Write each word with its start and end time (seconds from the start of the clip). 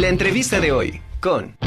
La 0.00 0.08
entrevista 0.08 0.60
de 0.60 0.72
hoy 0.72 1.02
con... 1.20 1.58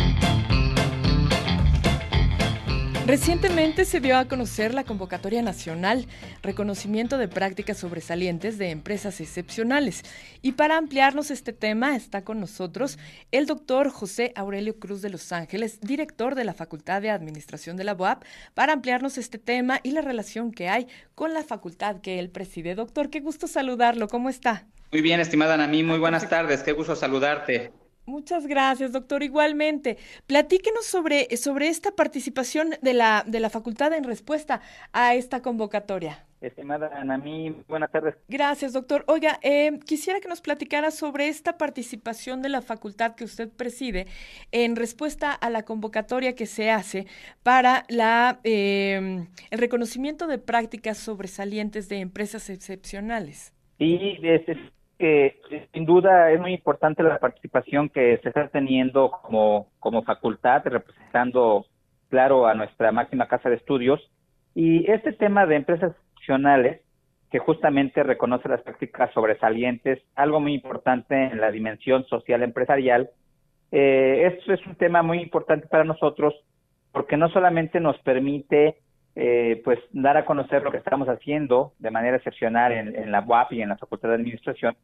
Recientemente 3.06 3.86
se 3.86 3.99
dio 3.99 4.17
a 4.17 4.26
conocer 4.26 4.74
la 4.74 4.83
convocatoria 4.83 5.44
nacional 5.44 6.08
Reconocimiento 6.42 7.19
de 7.19 7.28
Prácticas 7.28 7.78
Sobresalientes 7.78 8.58
de 8.58 8.72
Empresas 8.72 9.22
Excepcionales. 9.22 10.01
Y 10.42 10.54
para 10.54 10.78
ampliarnos 10.78 11.29
este 11.29 11.54
tema 11.54 11.96
está 11.96 12.24
con 12.24 12.40
nosotros 12.40 12.97
el 13.31 13.46
doctor 13.46 13.92
José 13.92 14.34
Aurelio 14.36 14.79
Cruz 14.79 15.04
de 15.04 15.12
Los 15.12 15.31
Ángeles, 15.31 15.79
director 15.81 16.34
de 16.34 16.45
la 16.45 16.55
Facultad 16.55 17.04
de 17.04 17.12
Administración 17.12 17.77
de 17.77 17.84
la 17.84 17.94
UAP, 17.94 18.23
para 18.55 18.73
ampliarnos 18.73 19.20
este 19.20 19.38
tema 19.38 19.80
y 19.84 19.91
la 19.91 20.02
relación 20.02 20.52
que 20.52 20.70
hay 20.70 20.88
con 21.13 21.36
la 21.36 21.44
facultad 21.44 22.02
que 22.02 22.18
él 22.18 22.31
preside. 22.31 22.73
Doctor, 22.73 23.12
qué 23.12 23.20
gusto 23.20 23.45
saludarlo. 23.45 24.08
¿Cómo 24.08 24.27
está? 24.27 24.66
Muy 24.91 25.04
bien, 25.04 25.20
estimada 25.20 25.54
Anami, 25.54 25.84
muy 25.84 26.00
buenas 26.00 26.27
tardes. 26.27 26.63
Qué 26.63 26.72
gusto 26.72 26.95
saludarte. 26.95 27.82
Muchas 28.05 28.48
gracias, 28.48 28.91
doctor. 28.91 29.23
Igualmente, 29.23 29.98
platíquenos 30.27 30.85
sobre, 30.85 31.35
sobre 31.38 31.70
esta 31.70 31.91
participación 31.91 32.71
de 32.81 32.93
la, 32.93 33.23
de 33.26 33.39
la 33.39 33.49
facultad 33.49 33.93
en 33.93 34.03
respuesta 34.03 34.62
a 34.91 35.16
esta 35.16 35.41
convocatoria. 35.41 36.26
Estimada 36.41 36.91
Anami, 36.93 37.55
buenas 37.70 37.89
tardes. 37.89 38.16
Gracias, 38.27 38.73
doctor. 38.73 39.05
Oiga, 39.07 39.39
eh, 39.43 39.79
quisiera 39.85 40.20
que 40.20 40.27
nos 40.27 40.41
platicara 40.41 40.91
sobre 40.91 41.29
esta 41.29 41.57
participación 41.57 42.41
de 42.41 42.49
la 42.49 42.62
facultad 42.62 43.16
que 43.16 43.23
usted 43.23 43.49
preside 43.49 44.07
en 44.51 44.76
respuesta 44.76 45.31
a 45.31 45.49
la 45.49 45.63
convocatoria 45.63 46.35
que 46.35 46.45
se 46.45 46.70
hace 46.70 47.07
para 47.43 47.85
la, 47.88 48.41
eh, 48.43 49.26
el 49.51 49.59
reconocimiento 49.59 50.27
de 50.27 50.38
prácticas 50.38 50.98
sobresalientes 50.98 51.88
de 51.88 51.99
empresas 51.99 52.49
excepcionales. 52.49 53.54
Sí, 53.77 54.17
es, 54.21 54.41
que 54.97 55.39
sin 55.73 55.85
duda 55.85 56.31
es 56.31 56.39
muy 56.39 56.53
importante 56.53 57.03
la 57.03 57.20
participación 57.20 57.89
que 57.89 58.20
se 58.20 58.29
está 58.29 58.47
teniendo 58.47 59.12
como, 59.12 59.68
como 59.79 60.04
facultad, 60.04 60.63
representando, 60.65 61.65
claro, 62.09 62.48
a 62.48 62.54
nuestra 62.54 62.91
máxima 62.91 63.27
casa 63.27 63.49
de 63.49 63.55
estudios. 63.55 64.02
Y 64.56 64.90
este 64.92 65.14
tema 65.14 65.45
de 65.45 65.56
empresas 65.56 65.94
institucionales, 65.95 66.81
que 67.31 67.40
justamente 67.40 68.03
reconoce 68.03 68.48
las 68.48 68.62
prácticas 68.62 69.12
sobresalientes, 69.14 70.00
algo 70.16 70.40
muy 70.40 70.53
importante 70.53 71.16
en 71.16 71.42
la 71.42 71.50
dimensión 71.50 72.06
social 72.06 72.44
empresarial, 72.44 73.09
eh, 73.72 74.31
esto 74.31 74.53
es 74.53 74.64
un 74.68 74.75
tema 74.75 75.02
muy 75.02 75.20
importante 75.20 75.68
para 75.68 75.84
nosotros 75.84 76.36
porque 76.92 77.18
no 77.18 77.28
solamente 77.30 77.80
nos 77.80 77.98
permite 78.03 78.78
eh, 79.16 79.61
pues 79.64 79.80
dar 79.92 80.17
a 80.17 80.25
conocer 80.25 80.64
lo 80.64 80.72
que 80.72 80.78
estamos 80.78 81.08
haciendo 81.08 81.73
de 81.78 81.92
manera 81.92 82.17
excepcional 82.17 82.72
en, 82.72 83.11
la 83.11 83.22
UAP 83.22 83.53
y 83.53 83.61
en 83.61 83.69
la 83.69 83.78
Facultad 83.78 84.09
de 84.09 84.16
Administración, 84.16 84.75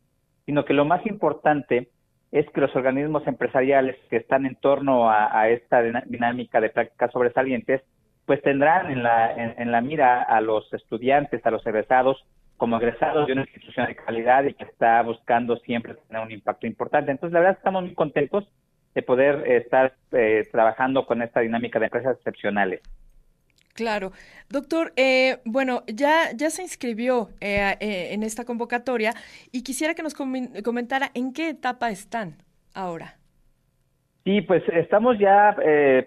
sino 0.45 0.65
que 0.65 0.73
lo 0.73 0.85
más 0.85 1.05
importante 1.07 1.89
es 2.31 2.47
que 2.51 2.61
los 2.61 2.75
organismos 2.75 3.25
empresariales 3.25 3.95
que 4.09 4.17
están 4.17 4.45
en 4.45 4.55
torno 4.55 5.09
a, 5.09 5.49
esta 5.49 5.81
dinámica 6.05 6.61
de 6.61 6.69
prácticas 6.69 7.11
sobresalientes, 7.11 7.81
pues 8.27 8.39
tendrán 8.43 8.91
en 8.91 9.01
la, 9.01 9.33
en, 9.33 9.71
la 9.71 9.81
mira 9.81 10.21
a 10.21 10.39
los 10.41 10.71
estudiantes, 10.73 11.43
a 11.43 11.49
los 11.49 11.65
egresados, 11.65 12.23
como 12.57 12.77
egresados 12.77 13.25
de 13.25 13.33
una 13.33 13.41
institución 13.41 13.87
de 13.87 13.95
calidad 13.95 14.43
y 14.43 14.53
que 14.53 14.65
está 14.65 15.01
buscando 15.01 15.57
siempre 15.57 15.95
tener 16.07 16.21
un 16.21 16.31
impacto 16.31 16.67
importante. 16.67 17.09
Entonces, 17.09 17.33
la 17.33 17.39
verdad, 17.39 17.57
estamos 17.57 17.81
muy 17.81 17.95
contentos 17.95 18.47
de 18.93 19.01
poder 19.01 19.47
estar 19.49 19.93
eh, 20.11 20.47
trabajando 20.51 21.07
con 21.07 21.23
esta 21.23 21.39
dinámica 21.39 21.79
de 21.79 21.85
empresas 21.85 22.17
excepcionales. 22.17 22.81
Claro. 23.79 24.11
Doctor, 24.49 24.91
eh, 24.97 25.37
bueno, 25.45 25.83
ya, 25.87 26.33
ya 26.35 26.49
se 26.49 26.63
inscribió 26.63 27.29
eh, 27.39 27.77
eh, 27.79 28.09
en 28.11 28.23
esta 28.23 28.43
convocatoria 28.43 29.13
y 29.53 29.63
quisiera 29.63 29.93
que 29.93 30.03
nos 30.03 30.13
comentara 30.13 31.11
en 31.13 31.31
qué 31.31 31.47
etapa 31.47 31.89
están 31.89 32.35
ahora. 32.73 33.15
Sí, 34.25 34.41
pues 34.41 34.63
estamos 34.73 35.17
ya 35.17 35.55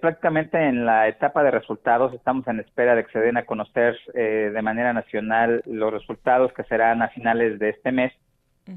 prácticamente 0.02 0.58
en 0.58 0.84
la 0.84 1.08
etapa 1.08 1.42
de 1.42 1.50
resultados, 1.50 2.12
estamos 2.12 2.46
en 2.46 2.60
espera 2.60 2.94
de 2.94 3.06
que 3.06 3.12
se 3.12 3.20
den 3.20 3.38
a 3.38 3.46
conocer 3.46 3.96
de 4.12 4.62
manera 4.62 4.92
nacional 4.92 5.62
los 5.64 5.94
resultados 5.94 6.52
que 6.52 6.64
serán 6.64 7.00
a 7.00 7.08
finales 7.08 7.58
de 7.58 7.70
este 7.70 7.90
mes 7.90 8.12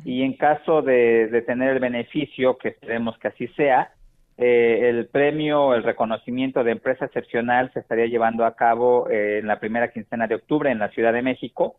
y 0.05 0.21
en 0.21 0.37
caso 0.37 0.81
de, 0.81 1.27
de 1.27 1.41
tener 1.41 1.71
el 1.71 1.79
beneficio, 1.79 2.57
que 2.57 2.69
esperemos 2.69 3.17
que 3.19 3.27
así 3.27 3.49
sea, 3.49 3.91
eh, 4.37 4.89
el 4.89 5.07
premio, 5.07 5.73
el 5.73 5.83
reconocimiento 5.83 6.63
de 6.63 6.71
empresa 6.71 7.05
excepcional 7.05 7.71
se 7.73 7.79
estaría 7.79 8.07
llevando 8.07 8.45
a 8.45 8.55
cabo 8.55 9.09
eh, 9.09 9.39
en 9.39 9.47
la 9.47 9.59
primera 9.59 9.91
quincena 9.91 10.27
de 10.27 10.35
octubre 10.35 10.69
en 10.69 10.79
la 10.79 10.89
Ciudad 10.89 11.13
de 11.13 11.21
México. 11.21 11.77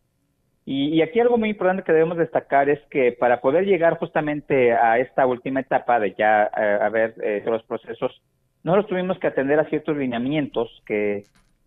Y, 0.64 1.00
aquí 1.00 1.20
algo 1.20 1.38
muy 1.38 1.50
importante 1.50 1.84
que 1.84 1.92
debemos 1.92 2.18
destacar 2.18 2.68
es 2.68 2.80
que 2.90 3.12
para 3.12 3.40
poder 3.40 3.66
llegar 3.66 3.98
justamente 3.98 4.72
a 4.72 4.98
esta 4.98 5.24
última 5.24 5.60
etapa 5.60 6.00
de 6.00 6.14
ya 6.18 6.50
eh, 6.56 6.78
haber 6.82 7.14
los 7.44 7.62
procesos, 7.64 8.20
nosotros 8.64 8.88
tuvimos 8.88 9.18
que 9.20 9.28
atender 9.28 9.60
a 9.60 9.68
ciertos 9.68 9.96
lineamientos 9.96 10.82
que, 10.84 11.22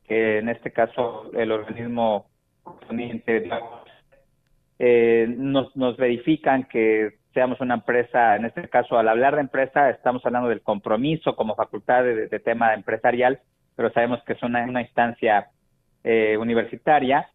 en 0.09 0.49
este 0.49 0.71
caso 0.71 1.31
el 1.33 1.51
organismo 1.51 2.25
nos, 4.79 5.75
nos 5.77 5.95
verifican 5.95 6.65
que 6.65 7.18
seamos 7.33 7.61
una 7.61 7.75
empresa, 7.75 8.35
en 8.35 8.45
este 8.45 8.67
caso 8.69 8.97
al 8.97 9.07
hablar 9.07 9.35
de 9.35 9.41
empresa 9.41 9.89
estamos 9.89 10.25
hablando 10.25 10.49
del 10.49 10.61
compromiso 10.61 11.35
como 11.35 11.55
facultad 11.55 12.03
de, 12.03 12.39
tema 12.39 12.73
empresarial, 12.73 13.39
pero 13.75 13.91
sabemos 13.91 14.21
que 14.23 14.33
es 14.33 14.43
una, 14.43 14.81
instancia 14.81 15.49
eh, 16.03 16.37
universitaria, 16.37 17.29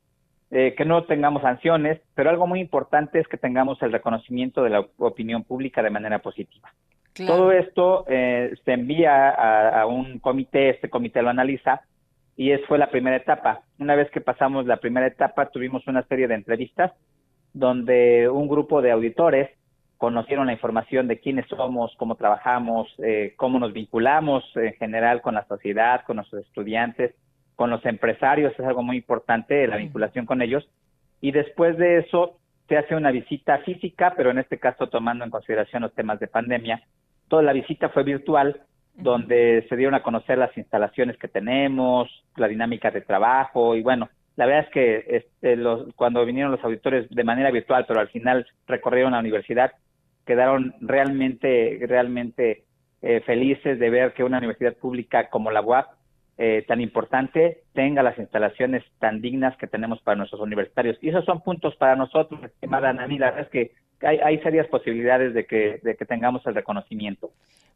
eh, 0.50 0.74
que 0.76 0.84
no 0.84 1.04
tengamos 1.04 1.42
sanciones, 1.42 2.00
pero 2.14 2.30
algo 2.30 2.46
muy 2.46 2.60
importante 2.60 3.18
es 3.18 3.28
que 3.28 3.36
tengamos 3.36 3.80
el 3.82 3.92
reconocimiento 3.92 4.62
de 4.62 4.70
la 4.70 4.86
opinión 4.98 5.44
pública 5.44 5.82
de 5.82 5.90
manera 5.90 6.18
positiva. 6.18 6.72
Todo 7.26 7.52
esto 7.52 8.04
eh, 8.08 8.52
se 8.64 8.72
envía 8.72 9.30
a, 9.30 9.82
a, 9.82 9.86
un 9.86 10.18
comité, 10.18 10.70
este 10.70 10.90
comité 10.90 11.22
lo 11.22 11.30
analiza 11.30 11.82
y 12.36 12.50
es 12.50 12.60
fue 12.66 12.76
la 12.76 12.90
primera 12.90 13.16
etapa. 13.16 13.62
Una 13.78 13.94
vez 13.94 14.10
que 14.10 14.20
pasamos 14.20 14.66
la 14.66 14.78
primera 14.78 15.06
etapa, 15.06 15.46
tuvimos 15.50 15.86
una 15.86 16.02
serie 16.08 16.26
de 16.26 16.34
entrevistas 16.34 16.92
donde 17.52 18.28
un 18.28 18.48
grupo 18.48 18.82
de 18.82 18.90
auditores 18.90 19.48
conocieron 20.04 20.48
la 20.48 20.52
información 20.52 21.08
de 21.08 21.18
quiénes 21.18 21.46
somos, 21.48 21.94
cómo 21.96 22.16
trabajamos, 22.16 22.94
eh, 22.98 23.32
cómo 23.38 23.58
nos 23.58 23.72
vinculamos 23.72 24.44
en 24.54 24.74
general 24.74 25.22
con 25.22 25.34
la 25.34 25.46
sociedad, 25.46 26.04
con 26.04 26.16
nuestros 26.16 26.44
estudiantes, 26.44 27.14
con 27.56 27.70
los 27.70 27.82
empresarios, 27.86 28.52
es 28.52 28.66
algo 28.66 28.82
muy 28.82 28.98
importante, 28.98 29.66
la 29.66 29.78
vinculación 29.78 30.26
con 30.26 30.42
ellos. 30.42 30.68
Y 31.22 31.32
después 31.32 31.78
de 31.78 32.00
eso 32.00 32.36
se 32.68 32.76
hace 32.76 32.94
una 32.94 33.12
visita 33.12 33.60
física, 33.60 34.12
pero 34.14 34.30
en 34.30 34.40
este 34.40 34.58
caso 34.58 34.88
tomando 34.88 35.24
en 35.24 35.30
consideración 35.30 35.80
los 35.80 35.94
temas 35.94 36.20
de 36.20 36.26
pandemia. 36.26 36.82
Toda 37.28 37.42
la 37.42 37.54
visita 37.54 37.88
fue 37.88 38.02
virtual, 38.02 38.60
donde 38.92 39.64
se 39.70 39.76
dieron 39.76 39.94
a 39.94 40.02
conocer 40.02 40.36
las 40.36 40.54
instalaciones 40.58 41.16
que 41.16 41.28
tenemos, 41.28 42.10
la 42.36 42.46
dinámica 42.46 42.90
de 42.90 43.00
trabajo 43.00 43.74
y 43.74 43.82
bueno, 43.82 44.10
la 44.36 44.44
verdad 44.44 44.64
es 44.64 44.70
que 44.70 45.16
este, 45.16 45.56
los, 45.56 45.94
cuando 45.94 46.26
vinieron 46.26 46.52
los 46.52 46.62
auditores 46.62 47.08
de 47.08 47.24
manera 47.24 47.50
virtual, 47.50 47.86
pero 47.88 48.00
al 48.00 48.08
final 48.08 48.46
recorrieron 48.66 49.12
la 49.12 49.20
universidad, 49.20 49.72
quedaron 50.26 50.74
realmente, 50.80 51.78
realmente 51.86 52.64
eh, 53.02 53.20
felices 53.26 53.78
de 53.78 53.90
ver 53.90 54.14
que 54.14 54.24
una 54.24 54.38
universidad 54.38 54.74
pública 54.76 55.28
como 55.28 55.50
la 55.50 55.60
UAP, 55.60 55.86
eh, 56.36 56.64
tan 56.66 56.80
importante, 56.80 57.62
tenga 57.72 58.02
las 58.02 58.18
instalaciones 58.18 58.82
tan 58.98 59.20
dignas 59.20 59.56
que 59.56 59.66
tenemos 59.66 60.00
para 60.02 60.16
nuestros 60.16 60.40
universitarios. 60.40 60.98
Y 61.00 61.10
esos 61.10 61.24
son 61.24 61.42
puntos 61.42 61.76
para 61.76 61.94
nosotros, 61.96 62.42
estimada 62.42 62.92
Nani, 62.92 63.18
la 63.18 63.30
verdad 63.30 63.44
es 63.44 63.50
que 63.50 63.72
hay, 64.06 64.38
serias 64.40 64.66
posibilidades 64.68 65.34
de 65.34 65.46
que, 65.46 65.80
de 65.82 65.96
que 65.96 66.04
tengamos 66.04 66.44
el 66.46 66.54
reconocimiento. 66.54 67.30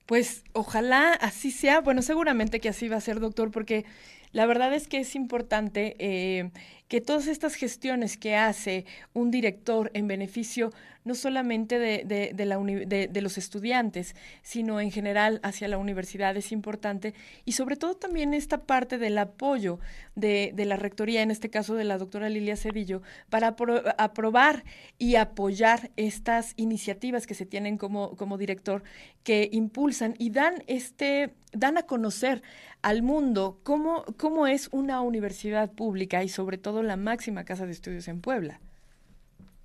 Pues 0.06 0.42
ojalá 0.54 1.12
así 1.20 1.50
sea. 1.50 1.80
Bueno, 1.80 2.02
seguramente 2.02 2.60
que 2.60 2.70
así 2.70 2.88
va 2.88 2.96
a 2.96 3.00
ser, 3.00 3.20
doctor, 3.20 3.50
porque 3.50 3.84
la 4.32 4.46
verdad 4.46 4.72
es 4.72 4.88
que 4.88 4.98
es 4.98 5.14
importante 5.14 5.96
eh, 5.98 6.50
que 6.88 7.00
todas 7.00 7.26
estas 7.26 7.54
gestiones 7.54 8.16
que 8.16 8.34
hace 8.34 8.86
un 9.12 9.30
director 9.30 9.90
en 9.94 10.08
beneficio 10.08 10.72
no 11.04 11.14
solamente 11.14 11.78
de, 11.78 12.04
de, 12.34 13.22
los 13.22 13.38
estudiantes, 13.38 14.14
sino 14.42 14.78
en 14.80 14.90
general 14.90 15.40
hacia 15.42 15.66
la 15.66 15.78
universidad 15.78 16.36
es 16.36 16.52
importante 16.52 17.14
y 17.46 17.52
sobre 17.52 17.76
todo 17.76 17.94
también 17.94 18.34
esta 18.34 18.64
parte 18.64 18.98
del 18.98 19.16
apoyo 19.16 19.78
de, 20.14 20.52
la 20.54 20.76
rectoría, 20.76 21.22
en 21.22 21.30
este 21.30 21.48
caso 21.48 21.74
de 21.74 21.84
la 21.84 21.96
doctora 21.96 22.28
Lilia 22.28 22.56
Cedillo, 22.56 23.02
para 23.30 23.56
aprobar 23.96 24.64
y 24.98 25.16
apoyar 25.16 25.90
estas 25.96 26.52
iniciativas 26.56 27.26
que 27.26 27.34
se 27.34 27.46
tienen 27.46 27.78
como, 27.78 28.14
como 28.16 28.36
director, 28.36 28.82
que 29.22 29.48
impulsan 29.50 30.14
y 30.18 30.28
dan, 30.30 30.62
este, 30.66 31.34
dan 31.52 31.78
a 31.78 31.84
conocer 31.84 32.42
al 32.82 33.02
mundo 33.02 33.58
cómo, 33.62 34.04
cómo 34.18 34.46
es 34.46 34.68
una 34.72 35.00
universidad 35.00 35.72
pública 35.72 36.22
y 36.22 36.28
sobre 36.28 36.58
todo 36.58 36.82
la 36.82 36.96
máxima 36.96 37.44
casa 37.44 37.66
de 37.66 37.72
estudios 37.72 38.08
en 38.08 38.20
Puebla. 38.20 38.60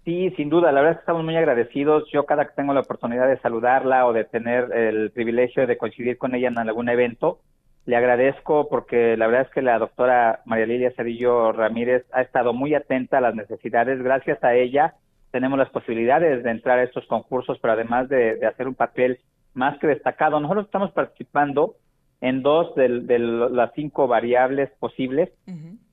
Sí, 0.06 0.32
sin 0.32 0.50
duda, 0.50 0.72
la 0.72 0.82
verdad 0.82 0.92
es 0.92 0.98
que 0.98 1.04
estamos 1.04 1.24
muy 1.24 1.38
agradecidos. 1.38 2.04
Yo 2.12 2.26
cada 2.26 2.46
que 2.46 2.56
tengo 2.56 2.74
la 2.74 2.82
oportunidad 2.82 3.28
de 3.28 3.40
saludarla 3.40 4.06
o 4.06 4.12
de 4.14 4.26
tener 4.26 4.74
el 4.74 5.12
privilegio 5.12 5.66
de 5.66 5.78
coincidir 5.78 6.18
con 6.18 6.36
ella 6.36 6.50
en 6.50 6.58
algún 6.58 6.90
evento, 6.90 7.40
le 7.86 7.96
agradezco 7.96 8.68
porque 8.70 9.16
la 9.18 9.28
verdad 9.28 9.48
es 9.48 9.54
que 9.54 9.62
la 9.62 9.80
doctora 9.80 10.42
María 10.46 10.66
Lilia 10.66 10.94
Cedillo 10.96 11.52
Ramírez 11.54 12.06
ha 12.12 12.22
estado 12.22 12.54
muy 12.54 12.76
atenta 12.76 13.18
a 13.20 13.22
las 13.22 13.36
necesidades. 13.36 14.02
Gracias 14.02 14.44
a 14.44 14.56
ella 14.56 14.96
tenemos 15.34 15.58
las 15.58 15.72
posibilidades 15.72 16.44
de 16.44 16.52
entrar 16.52 16.78
a 16.78 16.84
estos 16.84 17.08
concursos, 17.08 17.58
pero 17.60 17.74
además 17.74 18.08
de, 18.08 18.46
hacer 18.46 18.68
un 18.68 18.76
papel 18.76 19.20
más 19.56 19.80
que 19.80 19.88
destacado. 19.88 20.40
Nosotros 20.40 20.66
estamos 20.66 20.92
participando 20.92 21.76
en 22.24 22.42
dos 22.42 22.74
de, 22.76 23.20
las 23.20 23.74
cinco 23.76 24.08
variables 24.08 24.70
posibles. 24.80 25.30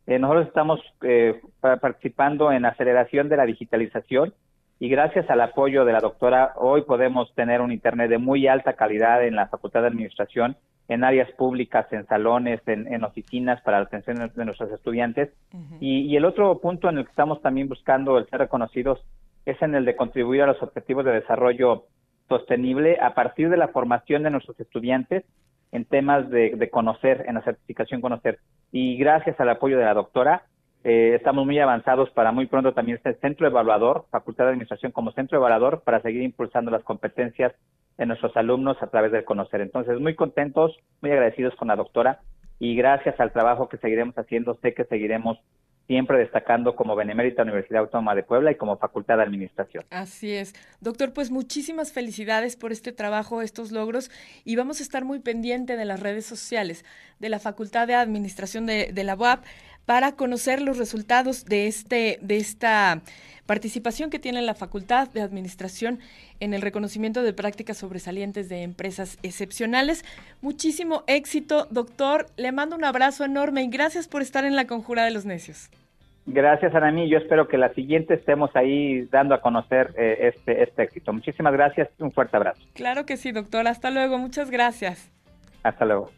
Eh, 0.06 0.18
nosotros 0.20 0.46
estamos 0.46 0.80
eh, 1.02 1.40
participando 1.60 2.52
en 2.52 2.64
aceleración 2.64 3.28
de 3.28 3.36
la 3.36 3.46
digitalización 3.46 4.32
y 4.78 4.88
gracias 4.88 5.28
al 5.28 5.40
apoyo 5.40 5.84
de 5.84 5.92
la 5.92 5.98
doctora 5.98 6.52
hoy 6.54 6.82
podemos 6.82 7.34
tener 7.34 7.60
un 7.60 7.72
Internet 7.72 8.10
de 8.10 8.18
muy 8.18 8.46
alta 8.46 8.74
calidad 8.74 9.26
en 9.26 9.34
la 9.34 9.48
Facultad 9.48 9.80
de 9.80 9.88
Administración, 9.88 10.56
en 10.86 11.02
áreas 11.02 11.28
públicas, 11.32 11.92
en 11.92 12.06
salones, 12.06 12.60
en, 12.66 13.02
oficinas 13.02 13.60
para 13.62 13.78
la 13.78 13.86
atención 13.86 14.30
de 14.32 14.44
nuestros 14.44 14.70
estudiantes. 14.70 15.30
y, 15.80 16.02
y, 16.02 16.16
el 16.16 16.24
otro 16.24 16.60
punto 16.60 16.88
en 16.88 16.98
el 16.98 17.04
que 17.06 17.10
estamos 17.10 17.42
también 17.42 17.68
buscando 17.68 18.18
el 18.18 18.28
ser 18.28 18.38
reconocidos 18.38 19.04
es 19.46 19.60
en 19.62 19.74
el 19.74 19.84
de 19.84 19.96
contribuir 19.96 20.42
a 20.42 20.46
los 20.46 20.62
objetivos 20.62 21.04
de 21.04 21.10
desarrollo 21.10 21.86
sostenible 22.28 22.98
a 23.00 23.14
partir 23.14 23.50
de 23.50 23.56
la 23.56 23.66
formación 23.66 24.22
de 24.22 24.30
nuestros 24.30 24.60
estudiantes 24.60 25.24
en 25.72 25.84
temas 25.84 26.28
de, 26.30 26.68
conocer, 26.70 27.24
en 27.26 27.34
la 27.36 27.42
certificación 27.42 28.00
conocer. 28.00 28.38
Y 28.72 28.96
gracias 28.96 29.38
al 29.40 29.50
apoyo 29.50 29.78
de 29.78 29.84
la 29.84 29.94
doctora, 29.94 30.42
eh, 30.82 31.14
estamos 31.14 31.44
muy 31.44 31.58
avanzados 31.58 32.10
para 32.10 32.32
muy 32.32 32.46
pronto 32.46 32.72
también 32.72 32.96
este 32.96 33.14
centro 33.20 33.46
evaluador, 33.46 34.06
Facultad 34.10 34.44
de 34.44 34.50
Administración 34.50 34.92
como 34.92 35.12
centro 35.12 35.38
evaluador, 35.38 35.82
para 35.84 36.00
seguir 36.00 36.22
impulsando 36.22 36.70
las 36.70 36.82
competencias 36.84 37.52
de 37.98 38.06
nuestros 38.06 38.36
alumnos 38.36 38.82
a 38.82 38.86
través 38.86 39.12
del 39.12 39.24
conocer. 39.24 39.60
Entonces, 39.60 40.00
muy 40.00 40.14
contentos, 40.14 40.76
muy 41.02 41.10
agradecidos 41.10 41.54
con 41.56 41.68
la 41.68 41.76
doctora 41.76 42.20
y 42.58 42.74
gracias 42.74 43.18
al 43.20 43.32
trabajo 43.32 43.68
que 43.68 43.78
seguiremos 43.78 44.16
haciendo, 44.16 44.54
sé 44.62 44.74
que 44.74 44.84
seguiremos 44.84 45.38
siempre 45.90 46.18
destacando 46.18 46.76
como 46.76 46.94
Benemérita 46.94 47.42
Universidad 47.42 47.80
Autónoma 47.80 48.14
de 48.14 48.22
Puebla 48.22 48.52
y 48.52 48.54
como 48.54 48.78
Facultad 48.78 49.16
de 49.16 49.24
Administración. 49.24 49.84
Así 49.90 50.30
es. 50.30 50.54
Doctor, 50.80 51.12
pues 51.12 51.32
muchísimas 51.32 51.92
felicidades 51.92 52.54
por 52.54 52.70
este 52.70 52.92
trabajo, 52.92 53.42
estos 53.42 53.72
logros, 53.72 54.08
y 54.44 54.54
vamos 54.54 54.78
a 54.78 54.84
estar 54.84 55.04
muy 55.04 55.18
pendiente 55.18 55.76
de 55.76 55.84
las 55.84 55.98
redes 55.98 56.24
sociales 56.24 56.84
de 57.18 57.28
la 57.28 57.40
Facultad 57.40 57.88
de 57.88 57.96
Administración 57.96 58.66
de, 58.66 58.92
la 59.02 59.16
UAP 59.16 59.42
para 59.86 60.12
conocer 60.12 60.62
los 60.62 60.78
resultados 60.78 61.44
de, 61.44 61.66
este, 61.66 62.18
de 62.22 62.36
esta 62.36 63.02
participación 63.46 64.10
que 64.10 64.20
tiene 64.20 64.42
la 64.42 64.54
Facultad 64.54 65.08
de 65.08 65.22
Administración 65.22 65.98
en 66.38 66.54
el 66.54 66.62
reconocimiento 66.62 67.24
de 67.24 67.32
prácticas 67.32 67.78
sobresalientes 67.78 68.48
de 68.48 68.62
empresas 68.62 69.18
excepcionales. 69.24 70.04
Muchísimo 70.40 71.02
éxito, 71.08 71.66
doctor. 71.70 72.26
Le 72.36 72.52
mando 72.52 72.76
un 72.76 72.84
abrazo 72.84 73.24
enorme 73.24 73.62
y 73.62 73.68
gracias 73.68 74.06
por 74.06 74.22
estar 74.22 74.44
en 74.44 74.54
la 74.54 74.66
Conjura 74.66 75.04
de 75.04 75.10
los 75.10 75.24
Necios. 75.26 75.68
Gracias, 76.26 76.72
Anami. 76.74 77.08
Yo 77.08 77.18
espero 77.18 77.48
que 77.48 77.58
la 77.58 77.74
siguiente 77.74 78.14
estemos 78.14 78.54
ahí 78.54 79.02
dando 79.10 79.34
a 79.34 79.40
conocer 79.40 79.92
eh, 79.98 80.32
este, 80.32 80.62
este 80.62 80.84
éxito. 80.84 81.12
Muchísimas 81.12 81.52
gracias. 81.52 81.88
Un 81.98 82.12
fuerte 82.12 82.36
abrazo. 82.36 82.60
Claro 82.74 83.04
que 83.04 83.16
sí, 83.16 83.32
doctor. 83.32 83.66
Hasta 83.66 83.90
luego. 83.90 84.18
Muchas 84.18 84.50
gracias. 84.50 85.10
Hasta 85.64 85.84
luego. 85.84 86.10